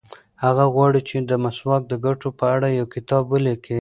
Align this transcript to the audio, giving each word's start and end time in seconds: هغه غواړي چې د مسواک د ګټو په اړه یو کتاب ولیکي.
هغه 0.43 0.65
غواړي 0.73 1.01
چې 1.09 1.15
د 1.29 1.31
مسواک 1.43 1.81
د 1.87 1.93
ګټو 2.05 2.29
په 2.39 2.45
اړه 2.55 2.67
یو 2.79 2.85
کتاب 2.95 3.23
ولیکي. 3.29 3.69